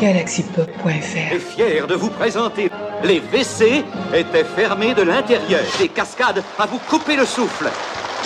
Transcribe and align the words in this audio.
galaxypop.fr 0.00 1.34
est 1.34 1.38
fier 1.38 1.86
de 1.86 1.94
vous 1.94 2.10
présenter 2.10 2.70
les 3.04 3.20
WC 3.20 3.84
étaient 4.14 4.44
fermés 4.44 4.94
de 4.94 5.02
l'intérieur. 5.02 5.60
Des 5.78 5.88
cascades 5.88 6.42
à 6.58 6.66
vous 6.66 6.78
couper 6.88 7.16
le 7.16 7.24
souffle. 7.24 7.66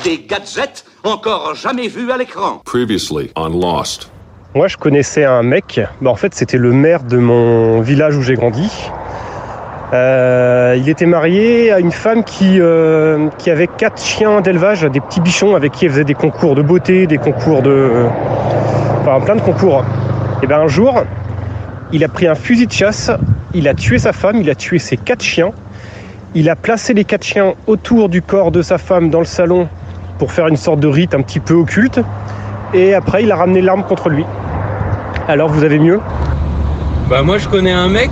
Des 0.05 0.25
gadgets 0.29 0.85
encore 1.05 1.55
jamais 1.55 1.89
vus 1.89 2.11
à 2.13 2.17
l'écran. 2.17 2.61
Previously 2.65 3.31
on 3.37 3.49
Lost. 3.49 4.11
Moi, 4.55 4.69
je 4.69 4.77
connaissais 4.77 5.25
un 5.25 5.43
mec. 5.43 5.81
Bah, 6.01 6.11
en 6.11 6.15
fait, 6.15 6.35
c'était 6.35 6.57
le 6.59 6.73
maire 6.73 7.03
de 7.03 7.19
mon 7.19 7.81
village 7.81 8.17
où 8.17 8.23
j'ai 8.23 8.35
grandi. 8.35 8.71
Euh, 9.93 10.77
il 10.79 10.89
était 10.89 11.07
marié 11.07 11.73
à 11.73 11.81
une 11.81 11.93
femme 11.93 12.23
qui, 12.23 12.61
euh, 12.61 13.29
qui 13.39 13.51
avait 13.51 13.67
quatre 13.67 14.03
chiens 14.03 14.41
d'élevage, 14.41 14.83
des 14.83 15.01
petits 15.01 15.21
bichons 15.21 15.57
avec 15.57 15.73
qui 15.73 15.87
elle 15.87 15.93
faisait 15.93 16.05
des 16.05 16.15
concours 16.15 16.55
de 16.55 16.63
beauté, 16.63 17.07
des 17.07 17.19
concours 17.19 17.63
de. 17.63 17.91
enfin, 19.01 19.21
plein 19.25 19.37
de 19.37 19.41
concours. 19.41 19.85
Et 20.43 20.47
bien, 20.47 20.61
un 20.61 20.69
jour, 20.69 21.03
il 21.93 22.05
a 22.05 22.09
pris 22.09 22.27
un 22.27 22.35
fusil 22.35 22.67
de 22.67 22.73
chasse, 22.73 23.11
il 23.55 23.69
a 23.69 23.75
tué 23.75 23.99
sa 23.99 24.13
femme, 24.13 24.37
il 24.41 24.51
a 24.51 24.55
tué 24.55 24.79
ses 24.79 24.97
quatre 24.97 25.23
chiens. 25.23 25.53
Il 26.35 26.51
a 26.51 26.57
placé 26.57 26.93
les 26.93 27.05
quatre 27.05 27.25
chiens 27.25 27.55
autour 27.67 28.09
du 28.09 28.21
corps 28.21 28.51
de 28.51 28.63
sa 28.63 28.79
femme 28.79 29.09
dans 29.11 29.21
le 29.21 29.25
salon 29.25 29.69
pour 30.19 30.33
faire 30.33 30.49
une 30.49 30.57
sorte 30.57 30.81
de 30.81 30.89
rite 30.89 31.15
un 31.15 31.23
petit 31.23 31.41
peu 31.41 31.55
occulte. 31.55 32.01
Et 32.75 32.93
après, 32.93 33.23
il 33.23 33.33
a 33.33 33.37
ramené 33.37 33.63
l'arme 33.63 33.85
contre 33.85 34.11
lui. 34.11 34.25
Alors, 35.27 35.49
vous 35.49 35.65
avez 35.65 35.79
mieux? 35.79 36.01
Bah 37.09 37.23
moi 37.23 37.39
je 37.39 37.49
connais 37.49 37.73
un 37.73 37.89
mec, 37.89 38.11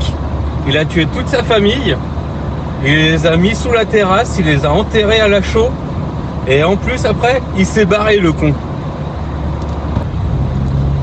il 0.66 0.78
a 0.78 0.86
tué 0.86 1.06
toute 1.14 1.28
sa 1.28 1.42
famille, 1.42 1.94
il 2.82 2.94
les 2.94 3.26
a 3.26 3.36
mis 3.36 3.54
sous 3.54 3.70
la 3.70 3.84
terrasse, 3.84 4.36
il 4.38 4.46
les 4.46 4.64
a 4.64 4.72
enterrés 4.72 5.20
à 5.20 5.28
la 5.28 5.42
chaux, 5.42 5.68
et 6.48 6.64
en 6.64 6.76
plus 6.76 7.04
après, 7.04 7.42
il 7.58 7.66
s'est 7.66 7.84
barré 7.84 8.16
le 8.16 8.32
con. 8.32 8.54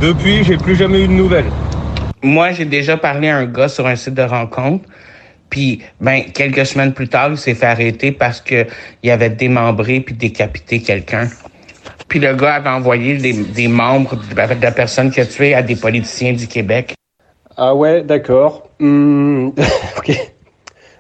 Depuis, 0.02 0.44
j'ai 0.44 0.58
plus 0.58 0.76
jamais 0.76 1.04
eu 1.04 1.08
de 1.08 1.14
nouvelles. 1.14 1.52
Moi, 2.24 2.52
j'ai 2.52 2.66
déjà 2.66 2.98
parlé 2.98 3.30
à 3.30 3.38
un 3.38 3.46
gars 3.46 3.68
sur 3.68 3.86
un 3.86 3.96
site 3.96 4.14
de 4.14 4.22
rencontre. 4.22 4.86
Puis, 5.50 5.82
ben, 6.02 6.24
quelques 6.34 6.66
semaines 6.66 6.94
plus 6.94 7.10
tard, 7.10 7.32
il 7.32 7.38
s'est 7.38 7.54
fait 7.54 7.66
arrêter 7.66 8.12
parce 8.12 8.42
que 8.42 8.66
il 9.04 9.12
avait 9.12 9.30
démembré 9.30 10.00
puis 10.00 10.16
décapité 10.16 10.82
quelqu'un. 10.82 11.28
Puis 12.08 12.20
le 12.20 12.34
gars 12.34 12.56
avait 12.56 12.70
envoyé 12.70 13.18
des, 13.18 13.34
des 13.34 13.68
membres 13.68 14.16
de 14.16 14.62
la 14.62 14.72
personne 14.72 15.12
qu'il 15.12 15.22
a 15.22 15.26
tué 15.26 15.54
à 15.54 15.62
des 15.62 15.76
politiciens 15.76 16.34
du 16.34 16.48
Québec. 16.48 16.96
Ah 17.58 17.76
ouais, 17.76 18.04
d'accord. 18.04 18.64
Ok. 19.98 20.12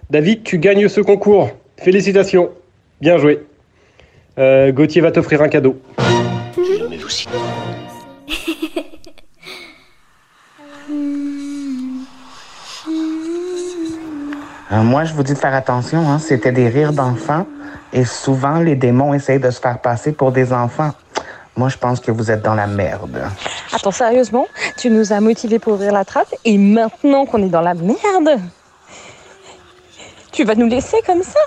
David, 0.09 0.43
tu 0.43 0.59
gagnes 0.59 0.87
ce 0.87 1.01
concours. 1.01 1.49
Félicitations. 1.77 2.51
Bien 3.01 3.17
joué. 3.17 3.39
Euh, 4.37 4.71
Gauthier 4.71 5.01
va 5.01 5.11
t'offrir 5.11 5.41
un 5.41 5.49
cadeau. 5.49 5.81
moi, 14.81 15.03
je 15.03 15.13
vous 15.13 15.23
dis 15.23 15.33
de 15.33 15.37
faire 15.37 15.53
attention, 15.53 16.09
hein, 16.09 16.17
c'était 16.19 16.51
des 16.51 16.69
rires 16.69 16.93
d'enfants. 16.93 17.45
Et 17.91 18.05
souvent, 18.05 18.59
les 18.59 18.75
démons 18.75 19.13
essayent 19.13 19.39
de 19.39 19.51
se 19.51 19.59
faire 19.59 19.79
passer 19.79 20.13
pour 20.13 20.31
des 20.31 20.51
enfants. 20.51 20.91
Moi, 21.55 21.69
je 21.69 21.77
pense 21.77 21.99
que 21.99 22.09
vous 22.09 22.31
êtes 22.31 22.41
dans 22.41 22.55
la 22.55 22.65
merde. 22.65 23.21
Attends, 23.71 23.91
sérieusement, 23.91 24.47
tu 24.77 24.89
nous 24.89 25.13
as 25.13 25.19
motivés 25.19 25.59
pour 25.59 25.73
ouvrir 25.73 25.91
la 25.91 26.03
trappe 26.03 26.33
et 26.43 26.57
maintenant 26.57 27.25
qu'on 27.25 27.43
est 27.43 27.49
dans 27.49 27.61
la 27.61 27.75
merde, 27.75 28.39
tu 30.31 30.43
vas 30.43 30.55
nous 30.55 30.67
laisser 30.67 30.97
comme 31.05 31.21
ça? 31.21 31.39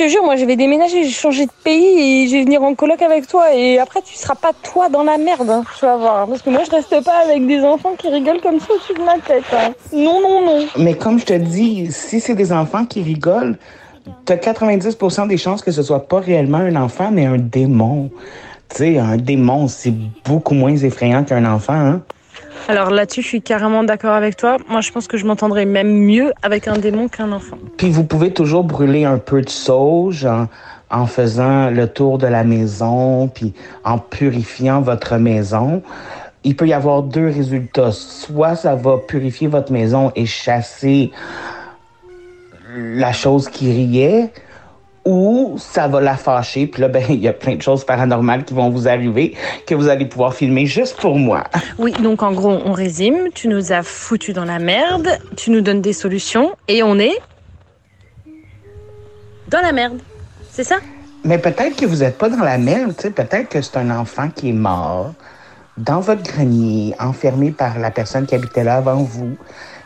Te 0.00 0.08
jure, 0.08 0.24
moi 0.24 0.36
je 0.36 0.46
vais 0.46 0.56
déménager, 0.56 1.04
j'ai 1.04 1.10
changé 1.10 1.44
de 1.44 1.50
pays 1.62 2.22
et 2.22 2.26
je 2.26 2.36
vais 2.36 2.44
venir 2.44 2.62
en 2.62 2.74
coloc 2.74 3.02
avec 3.02 3.26
toi 3.26 3.54
et 3.54 3.78
après 3.78 4.00
tu 4.00 4.16
seras 4.16 4.34
pas 4.34 4.52
toi 4.62 4.88
dans 4.88 5.02
la 5.02 5.18
merde, 5.18 5.50
hein, 5.50 5.62
tu 5.78 5.84
vas 5.84 5.96
voir. 5.98 6.26
Parce 6.26 6.40
que 6.40 6.48
moi 6.48 6.62
je 6.64 6.70
reste 6.70 7.04
pas 7.04 7.18
avec 7.22 7.46
des 7.46 7.60
enfants 7.60 7.94
qui 7.98 8.08
rigolent 8.08 8.40
comme 8.40 8.58
ça 8.60 8.72
au-dessus 8.72 8.94
de 8.94 9.04
ma 9.04 9.18
tête. 9.18 9.44
hein. 9.52 9.74
Non, 9.92 10.22
non, 10.22 10.46
non. 10.46 10.66
Mais 10.78 10.94
comme 10.94 11.18
je 11.18 11.26
te 11.26 11.34
dis, 11.34 11.92
si 11.92 12.18
c'est 12.18 12.34
des 12.34 12.50
enfants 12.50 12.86
qui 12.86 13.02
rigolent, 13.02 13.58
t'as 14.24 14.36
90% 14.36 15.28
des 15.28 15.36
chances 15.36 15.60
que 15.60 15.70
ce 15.70 15.82
soit 15.82 16.08
pas 16.08 16.20
réellement 16.20 16.58
un 16.58 16.76
enfant, 16.76 17.10
mais 17.12 17.26
un 17.26 17.36
démon. 17.36 18.10
Tu 18.70 18.76
sais, 18.76 18.98
un 18.98 19.18
démon, 19.18 19.68
c'est 19.68 19.92
beaucoup 20.24 20.54
moins 20.54 20.76
effrayant 20.76 21.24
qu'un 21.24 21.44
enfant, 21.44 21.74
hein? 21.74 22.02
Alors 22.68 22.90
là-dessus, 22.90 23.22
je 23.22 23.26
suis 23.26 23.42
carrément 23.42 23.82
d'accord 23.82 24.14
avec 24.14 24.36
toi. 24.36 24.58
Moi 24.68 24.80
je 24.80 24.92
pense 24.92 25.06
que 25.06 25.16
je 25.16 25.26
m'entendrais 25.26 25.64
même 25.64 25.92
mieux 25.92 26.32
avec 26.42 26.68
un 26.68 26.78
démon 26.78 27.08
qu'un 27.08 27.32
enfant. 27.32 27.58
Puis 27.76 27.90
vous 27.90 28.04
pouvez 28.04 28.32
toujours 28.32 28.64
brûler 28.64 29.04
un 29.04 29.18
peu 29.18 29.42
de 29.42 29.48
sauge 29.48 30.24
en, 30.24 30.48
en 30.90 31.06
faisant 31.06 31.70
le 31.70 31.86
tour 31.86 32.18
de 32.18 32.26
la 32.26 32.44
maison, 32.44 33.28
puis 33.28 33.54
en 33.84 33.98
purifiant 33.98 34.80
votre 34.80 35.16
maison. 35.16 35.82
Il 36.42 36.56
peut 36.56 36.66
y 36.66 36.72
avoir 36.72 37.02
deux 37.02 37.26
résultats. 37.26 37.92
Soit 37.92 38.56
ça 38.56 38.74
va 38.74 38.96
purifier 38.98 39.46
votre 39.46 39.72
maison 39.72 40.12
et 40.16 40.26
chasser 40.26 41.10
la 42.76 43.12
chose 43.12 43.48
qui 43.48 43.70
riait, 43.70 44.32
ou 45.04 45.56
ça 45.58 45.88
va 45.88 46.00
la 46.00 46.16
fâcher, 46.16 46.66
puis 46.66 46.82
là, 46.82 46.88
ben, 46.88 47.02
il 47.08 47.20
y 47.20 47.28
a 47.28 47.32
plein 47.32 47.56
de 47.56 47.62
choses 47.62 47.84
paranormales 47.84 48.44
qui 48.44 48.54
vont 48.54 48.68
vous 48.70 48.86
arriver 48.86 49.34
que 49.66 49.74
vous 49.74 49.88
allez 49.88 50.04
pouvoir 50.04 50.34
filmer 50.34 50.66
juste 50.66 51.00
pour 51.00 51.16
moi. 51.18 51.44
Oui, 51.78 51.92
donc 51.92 52.22
en 52.22 52.32
gros, 52.32 52.58
on 52.64 52.72
résume. 52.72 53.30
Tu 53.34 53.48
nous 53.48 53.72
as 53.72 53.82
foutus 53.82 54.34
dans 54.34 54.44
la 54.44 54.58
merde, 54.58 55.08
tu 55.36 55.50
nous 55.50 55.62
donnes 55.62 55.80
des 55.80 55.94
solutions 55.94 56.52
et 56.68 56.82
on 56.82 56.98
est 56.98 57.16
dans 59.48 59.60
la 59.60 59.72
merde. 59.72 59.98
C'est 60.50 60.64
ça? 60.64 60.76
Mais 61.24 61.38
peut-être 61.38 61.76
que 61.76 61.86
vous 61.86 61.96
n'êtes 61.96 62.18
pas 62.18 62.28
dans 62.28 62.44
la 62.44 62.58
merde, 62.58 62.94
tu 62.96 63.02
sais, 63.02 63.10
peut-être 63.10 63.48
que 63.48 63.60
c'est 63.60 63.76
un 63.76 63.90
enfant 63.90 64.28
qui 64.34 64.50
est 64.50 64.54
mort 64.54 65.12
dans 65.76 66.00
votre 66.00 66.22
grenier, 66.22 66.94
enfermé 66.98 67.50
par 67.50 67.78
la 67.78 67.90
personne 67.90 68.26
qui 68.26 68.34
habitait 68.34 68.64
là 68.64 68.76
avant 68.76 69.02
vous, 69.02 69.36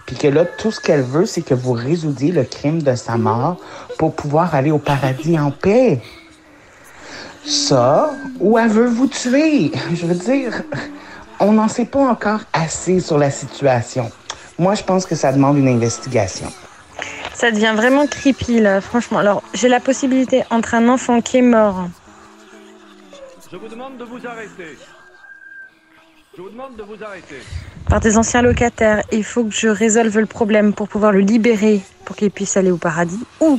puis 0.07 0.17
que 0.17 0.29
là, 0.29 0.45
tout 0.45 0.71
ce 0.71 0.81
qu'elle 0.81 1.03
veut, 1.03 1.27
c'est 1.27 1.43
que 1.43 1.55
vous 1.55 1.73
résoudiez 1.73 2.33
le 2.33 2.45
crime 2.45 2.83
de 2.83 2.95
sa 2.95 3.17
mort 3.17 3.57
pour 3.99 4.15
pouvoir 4.15 4.55
aller 4.55 4.71
au 4.71 4.79
paradis 4.79 5.39
en 5.39 5.51
paix. 5.51 6.01
Ça, 7.45 8.11
ou 8.41 8.59
elle 8.59 8.69
veut 8.69 8.89
vous 8.89 9.07
tuer. 9.07 9.73
Je 9.93 10.07
veux 10.07 10.15
dire, 10.15 10.63
on 11.41 11.53
n'en 11.53 11.69
sait 11.69 11.87
pas 11.87 12.01
encore 12.01 12.41
assez 12.53 13.01
sur 13.01 13.19
la 13.19 13.31
situation. 13.31 14.11
Moi, 14.59 14.75
je 14.75 14.83
pense 14.83 15.07
que 15.07 15.15
ça 15.15 15.33
demande 15.33 15.59
une 15.59 15.69
investigation. 15.69 16.53
Ça 17.35 17.51
devient 17.51 17.73
vraiment 17.75 18.07
creepy 18.07 18.61
là, 18.61 18.81
franchement. 18.81 19.19
Alors, 19.19 19.43
j'ai 19.55 19.69
la 19.69 19.81
possibilité 19.81 20.45
entre 20.51 20.75
un 20.75 20.89
enfant 20.89 21.21
qui 21.21 21.39
est 21.39 21.43
mort 21.43 21.89
Je 23.51 23.57
vous 23.57 23.69
demande 23.69 23.97
de 23.99 24.05
vous 24.05 24.27
arrêter. 24.27 24.79
Je 26.37 26.43
vous 26.43 26.51
demande 26.51 26.77
de 26.77 26.83
vous 26.83 27.03
arrêter. 27.03 27.43
Par 27.89 28.01
des 28.01 28.17
anciens 28.17 28.43
locataires, 28.43 29.03
il 29.13 29.25
faut 29.25 29.45
que 29.45 29.55
je 29.55 29.69
résolve 29.69 30.19
le 30.19 30.27
problème 30.27 30.73
pour 30.73 30.89
pouvoir 30.89 31.13
le 31.13 31.21
libérer 31.21 31.81
pour 32.05 32.17
qu'il 32.17 32.31
puisse 32.31 32.57
aller 32.57 32.71
au 32.71 32.77
paradis. 32.77 33.21
Ou 33.41 33.59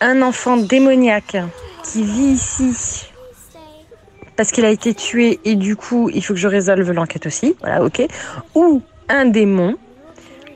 un 0.00 0.22
enfant 0.22 0.56
démoniaque 0.56 1.36
qui 1.82 2.04
vit 2.04 2.32
ici 2.32 3.10
parce 4.36 4.50
qu'il 4.50 4.64
a 4.64 4.70
été 4.70 4.94
tué 4.94 5.38
et 5.44 5.54
du 5.54 5.76
coup 5.76 6.10
il 6.12 6.24
faut 6.24 6.34
que 6.34 6.40
je 6.40 6.48
résolve 6.48 6.90
l'enquête 6.90 7.26
aussi. 7.26 7.54
Voilà, 7.60 7.84
ok. 7.84 8.06
Ou 8.54 8.82
un 9.08 9.26
démon 9.26 9.76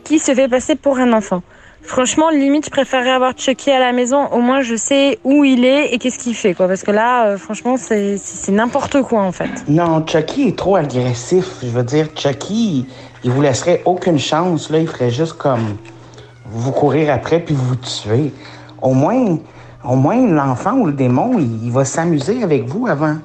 qui 0.04 0.19
se 0.19 0.34
fait 0.34 0.48
passer 0.48 0.75
pour 0.75 0.98
un 0.98 1.12
enfant. 1.12 1.42
Franchement, 1.83 2.28
limite, 2.31 2.66
je 2.66 2.71
préférerais 2.71 3.11
avoir 3.11 3.33
Chucky 3.37 3.71
à 3.71 3.78
la 3.78 3.93
maison. 3.93 4.27
Au 4.33 4.41
moins, 4.41 4.61
je 4.61 4.77
sais 4.77 5.19
où 5.25 5.44
il 5.44 5.65
est 5.65 5.94
et 5.94 5.99
qu'est-ce 5.99 6.19
qu'il 6.19 6.34
fait, 6.34 6.53
quoi. 6.53 6.69
Parce 6.69 6.83
que 6.83 6.91
là, 6.91 7.27
euh, 7.27 7.39
franchement, 7.39 7.77
c'est 7.77 8.19
n'importe 8.49 9.03
quoi, 9.03 9.22
en 9.22 9.33
fait. 9.33 9.50
Non, 9.69 10.05
Chucky 10.06 10.49
est 10.49 10.59
trop 10.59 10.77
agressif. 10.77 11.47
Je 11.62 11.69
veux 11.69 11.83
dire, 11.83 12.09
Chucky, 12.15 12.87
il 13.25 13.31
vous 13.31 13.41
laisserait 13.41 13.83
aucune 13.84 14.19
chance. 14.19 14.71
Il 14.72 14.87
ferait 14.87 15.11
juste 15.11 15.34
comme 15.34 15.77
vous 16.47 16.72
courir 16.72 17.12
après 17.12 17.41
puis 17.41 17.55
vous 17.55 17.77
tuer. 17.77 18.33
Au 18.83 18.93
moins, 18.93 19.39
au 19.84 19.97
moins 19.97 20.27
l'enfant 20.27 20.75
ou 20.75 20.87
le 20.87 20.93
démon, 20.93 21.39
il 21.39 21.71
va 21.71 21.84
s'amuser 21.84 22.43
avec 22.43 22.66
vous 22.66 22.87
avant. 22.87 23.16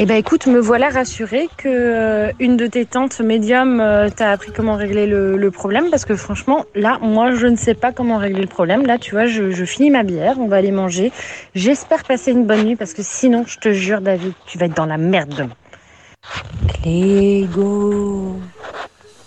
Eh 0.00 0.06
ben 0.06 0.16
écoute, 0.16 0.46
me 0.48 0.58
voilà 0.58 0.88
rassurée 0.88 1.48
que 1.56 1.68
euh, 1.68 2.32
une 2.40 2.56
de 2.56 2.66
tes 2.66 2.84
tantes 2.84 3.20
médium 3.20 3.80
euh, 3.80 4.08
t'a 4.08 4.32
appris 4.32 4.50
comment 4.50 4.74
régler 4.74 5.06
le, 5.06 5.50
problème 5.52 5.88
parce 5.88 6.04
que 6.04 6.16
franchement, 6.16 6.64
là, 6.74 6.98
moi, 7.00 7.30
je 7.30 7.46
ne 7.46 7.54
sais 7.54 7.74
pas 7.74 7.92
comment 7.92 8.18
régler 8.18 8.40
le 8.40 8.48
problème. 8.48 8.84
Là, 8.86 8.98
tu 8.98 9.12
vois, 9.12 9.26
je, 9.26 9.64
finis 9.64 9.90
ma 9.90 10.02
bière, 10.02 10.34
on 10.40 10.48
va 10.48 10.56
aller 10.56 10.72
manger. 10.72 11.12
J'espère 11.54 12.02
passer 12.02 12.32
une 12.32 12.44
bonne 12.44 12.64
nuit 12.64 12.74
parce 12.74 12.92
que 12.92 13.02
sinon, 13.04 13.44
je 13.46 13.58
te 13.58 13.72
jure, 13.72 14.00
David, 14.00 14.32
tu 14.46 14.58
vas 14.58 14.66
être 14.66 14.76
dans 14.76 14.86
la 14.86 14.98
merde 14.98 15.32
demain. 15.32 15.54
Clégo, 16.82 18.40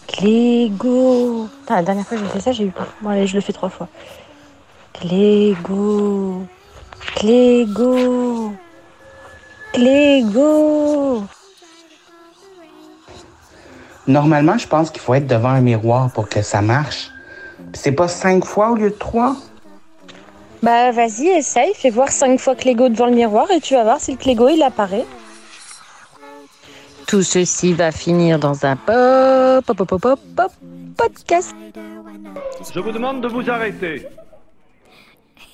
Clégo. 0.07 1.47
La 1.69 1.81
dernière 1.81 2.05
fois 2.05 2.17
que 2.17 2.23
j'ai 2.25 2.29
fait 2.29 2.41
ça, 2.41 2.51
j'ai 2.51 2.65
eu 2.65 2.71
peur. 2.71 2.93
Bon 3.01 3.09
allez, 3.09 3.25
je 3.25 3.35
le 3.35 3.41
fais 3.41 3.53
trois 3.53 3.69
fois. 3.69 3.87
Clégo, 4.91 6.41
Clégo. 7.15 8.26
Lego. 9.77 11.23
Normalement, 14.07 14.57
je 14.57 14.67
pense 14.67 14.89
qu'il 14.89 15.01
faut 15.01 15.13
être 15.13 15.27
devant 15.27 15.49
un 15.49 15.61
miroir 15.61 16.11
pour 16.11 16.29
que 16.29 16.41
ça 16.41 16.61
marche. 16.61 17.09
C'est 17.73 17.91
pas 17.91 18.07
cinq 18.07 18.45
fois 18.45 18.71
au 18.71 18.75
lieu 18.75 18.89
de 18.89 18.95
trois? 18.95 19.35
Bah 20.63 20.91
vas-y, 20.91 21.27
essaye, 21.27 21.73
fais 21.75 21.89
voir 21.89 22.09
cinq 22.09 22.39
fois 22.39 22.55
Clégo 22.55 22.89
devant 22.89 23.05
le 23.05 23.15
miroir 23.15 23.51
et 23.51 23.59
tu 23.59 23.75
vas 23.75 23.83
voir 23.83 23.99
si 23.99 24.11
le 24.11 24.17
Clégo 24.17 24.49
il 24.49 24.63
apparaît. 24.63 25.05
Tout 27.05 27.21
ceci 27.21 27.73
va 27.73 27.91
finir 27.91 28.39
dans 28.39 28.65
un 28.65 28.75
pop, 28.75 29.65
pop, 29.65 29.87
pop, 29.87 30.01
pop, 30.01 30.19
pop 30.35 30.51
podcast. 30.97 31.55
Je 32.73 32.79
vous 32.79 32.91
demande 32.91 33.21
de 33.21 33.27
vous 33.27 33.49
arrêter. 33.49 34.07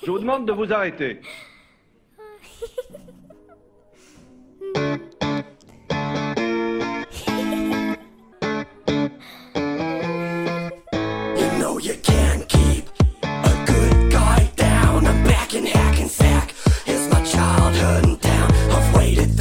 Je 0.06 0.12
vous 0.12 0.20
demande 0.20 0.46
de 0.46 0.54
vous 0.54 0.72
arrêter. 0.72 1.22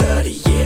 Yeah. 0.02 0.61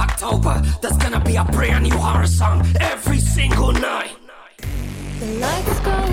October, 0.00 0.62
there's 0.80 0.96
gonna 0.96 1.20
be 1.20 1.36
a 1.36 1.44
brand 1.44 1.84
new 1.84 1.96
horror 1.96 2.26
song 2.26 2.66
every 2.80 3.18
single 3.18 3.72
night. 3.72 4.16
The 5.20 5.26
lights 5.38 5.80
go 5.80 6.09